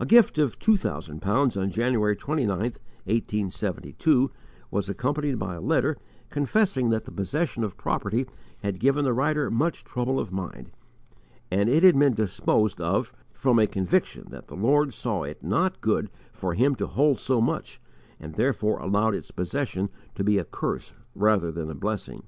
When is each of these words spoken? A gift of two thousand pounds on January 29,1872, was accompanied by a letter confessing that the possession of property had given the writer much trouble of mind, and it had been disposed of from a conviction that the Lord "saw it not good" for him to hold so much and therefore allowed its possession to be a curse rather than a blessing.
A 0.00 0.04
gift 0.04 0.36
of 0.36 0.58
two 0.58 0.76
thousand 0.76 1.22
pounds 1.22 1.56
on 1.56 1.70
January 1.70 2.16
29,1872, 2.16 4.30
was 4.72 4.88
accompanied 4.88 5.38
by 5.38 5.54
a 5.54 5.60
letter 5.60 5.96
confessing 6.28 6.90
that 6.90 7.04
the 7.04 7.12
possession 7.12 7.62
of 7.62 7.76
property 7.76 8.26
had 8.64 8.80
given 8.80 9.04
the 9.04 9.12
writer 9.12 9.52
much 9.52 9.84
trouble 9.84 10.18
of 10.18 10.32
mind, 10.32 10.72
and 11.52 11.68
it 11.68 11.84
had 11.84 11.96
been 11.96 12.14
disposed 12.14 12.80
of 12.80 13.12
from 13.30 13.60
a 13.60 13.68
conviction 13.68 14.26
that 14.30 14.48
the 14.48 14.56
Lord 14.56 14.92
"saw 14.92 15.22
it 15.22 15.40
not 15.44 15.80
good" 15.80 16.10
for 16.32 16.54
him 16.54 16.74
to 16.74 16.88
hold 16.88 17.20
so 17.20 17.40
much 17.40 17.80
and 18.18 18.34
therefore 18.34 18.80
allowed 18.80 19.14
its 19.14 19.30
possession 19.30 19.88
to 20.16 20.24
be 20.24 20.36
a 20.36 20.44
curse 20.44 20.94
rather 21.14 21.52
than 21.52 21.70
a 21.70 21.76
blessing. 21.76 22.24